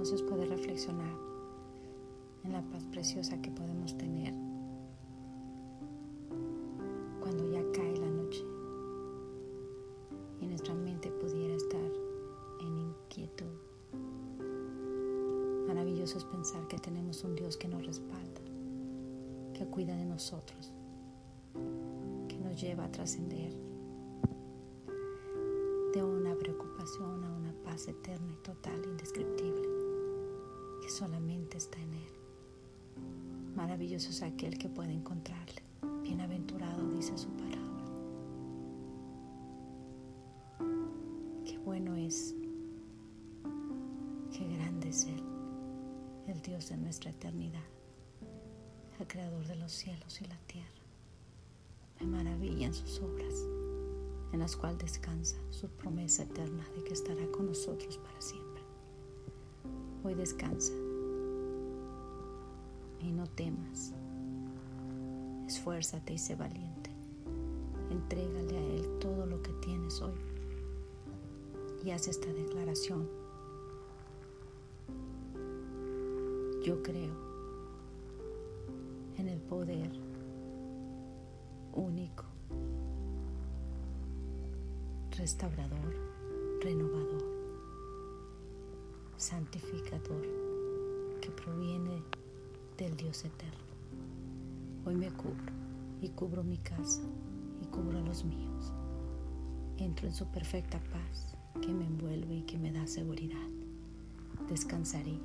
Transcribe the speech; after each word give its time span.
hermoso 0.00 0.14
es 0.14 0.22
poder 0.22 0.48
reflexionar 0.48 1.14
en 2.44 2.52
la 2.52 2.62
paz 2.70 2.86
preciosa 2.86 3.36
que 3.42 3.50
podemos 3.50 3.98
tener 3.98 4.32
cuando 7.20 7.46
ya 7.52 7.62
cae 7.72 7.98
la 7.98 8.08
noche 8.08 8.42
y 10.40 10.46
nuestra 10.46 10.72
mente 10.72 11.10
pudiera 11.10 11.54
estar 11.54 11.92
en 12.60 12.78
inquietud. 12.78 13.52
Maravilloso 15.66 16.16
es 16.16 16.24
pensar 16.24 16.66
que 16.66 16.78
tenemos 16.78 17.22
un 17.22 17.34
Dios 17.34 17.58
que 17.58 17.68
nos 17.68 17.84
respalda, 17.84 18.40
que 19.52 19.66
cuida 19.66 19.94
de 19.96 20.06
nosotros, 20.06 20.72
que 22.26 22.38
nos 22.38 22.58
lleva 22.58 22.86
a 22.86 22.90
trascender 22.90 23.52
de 25.92 26.02
una 26.02 26.34
preocupación 26.36 27.22
a 27.22 27.32
una 27.34 27.52
paz 27.64 27.86
eterna 27.86 28.32
y 28.32 28.42
total, 28.42 28.80
indescriptible 28.86 29.69
solamente 30.90 31.56
está 31.56 31.78
en 31.80 31.94
Él. 31.94 32.12
Maravilloso 33.54 34.10
es 34.10 34.22
aquel 34.22 34.58
que 34.58 34.68
puede 34.68 34.92
encontrarle. 34.92 35.62
Bienaventurado 36.02 36.88
dice 36.90 37.16
su 37.16 37.28
palabra. 37.30 37.60
Qué 41.44 41.58
bueno 41.58 41.94
es, 41.96 42.34
qué 44.32 44.46
grande 44.56 44.88
es 44.88 45.04
Él, 45.04 45.22
el 46.26 46.40
Dios 46.42 46.68
de 46.68 46.76
nuestra 46.76 47.10
eternidad, 47.10 47.64
el 48.98 49.06
creador 49.06 49.46
de 49.46 49.56
los 49.56 49.72
cielos 49.72 50.20
y 50.20 50.24
la 50.26 50.38
tierra. 50.46 50.68
Me 52.00 52.06
maravillan 52.06 52.74
sus 52.74 53.00
obras 53.00 53.34
en 54.32 54.40
las 54.40 54.56
cuales 54.56 54.78
descansa 54.78 55.36
su 55.50 55.68
promesa 55.68 56.22
eterna 56.22 56.64
de 56.76 56.84
que 56.84 56.94
estará 56.94 57.26
con 57.30 57.46
nosotros 57.46 57.98
para 57.98 58.20
siempre. 58.20 58.49
Hoy 60.02 60.14
descansa 60.14 60.72
y 63.00 63.12
no 63.12 63.26
temas. 63.26 63.92
Esfuérzate 65.46 66.14
y 66.14 66.18
sé 66.18 66.36
valiente. 66.36 66.90
Entrégale 67.90 68.56
a 68.56 68.64
Él 68.76 68.98
todo 69.00 69.26
lo 69.26 69.42
que 69.42 69.52
tienes 69.54 70.00
hoy 70.00 70.14
y 71.84 71.90
haz 71.90 72.08
esta 72.08 72.32
declaración. 72.32 73.08
Yo 76.64 76.82
creo 76.82 77.14
en 79.18 79.28
el 79.28 79.40
poder 79.40 79.90
único 81.72 82.24
restaurador, 85.16 85.94
renovador, 86.62 87.39
santificador, 89.20 90.26
que 91.20 91.30
proviene 91.30 92.02
del 92.78 92.96
Dios 92.96 93.22
eterno. 93.26 93.58
Hoy 94.86 94.94
me 94.94 95.10
cubro 95.10 95.52
y 96.00 96.08
cubro 96.08 96.42
mi 96.42 96.56
casa 96.56 97.02
y 97.62 97.66
cubro 97.66 97.98
a 97.98 98.00
los 98.00 98.24
míos. 98.24 98.72
Entro 99.76 100.08
en 100.08 100.14
su 100.14 100.26
perfecta 100.28 100.80
paz 100.90 101.36
que 101.60 101.68
me 101.68 101.84
envuelve 101.84 102.36
y 102.36 102.42
que 102.42 102.56
me 102.56 102.72
da 102.72 102.86
seguridad. 102.86 103.46
Descansaré 104.48 105.18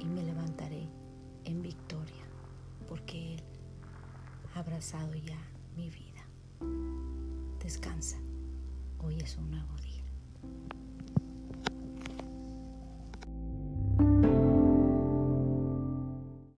y 0.00 0.04
me 0.06 0.22
levantaré 0.22 0.86
en 1.44 1.62
victoria 1.62 2.24
porque 2.86 3.34
Él 3.34 3.42
ha 4.54 4.58
abrazado 4.58 5.14
ya 5.14 5.38
mi 5.74 5.88
vida. 5.88 6.26
Descansa. 7.62 8.18
Hoy 8.98 9.16
es 9.20 9.38
un 9.38 9.50
nuevo 9.50 9.74
día. 9.76 10.04